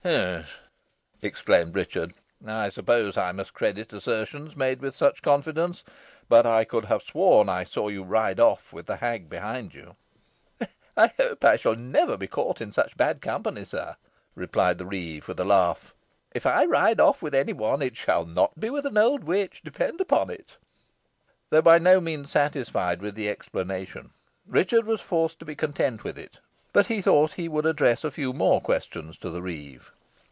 [0.03, 0.57] "Humph!"
[1.21, 2.15] exclaimed Richard,
[2.45, 5.83] "I suppose I must credit assertions made with such confidence,
[6.27, 9.95] but I could have sworn I saw you ride off with the hag behind you."
[10.97, 13.95] "I hope I shall never be caught in such bad company, sir,"
[14.33, 15.93] replied the reeve, with a laugh.
[16.33, 19.61] "If I ride off with any one, it shall not be with an old witch,
[19.63, 20.57] depend upon it."
[21.51, 24.13] Though by no means satisfied with the explanation,
[24.47, 26.39] Richard was forced to be content with it;
[26.73, 29.91] but he thought he would address a few more questions to the reeve.